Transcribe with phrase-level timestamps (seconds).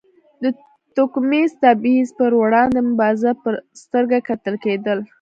[0.43, 0.45] د
[0.95, 3.49] توکمیز تبیض پر وړاندې مبارز په
[3.81, 4.99] سترګه کتل کېدل.